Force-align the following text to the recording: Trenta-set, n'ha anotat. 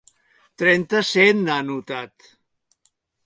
Trenta-set, 0.61 1.37
n'ha 1.43 1.59
anotat. 1.65 2.29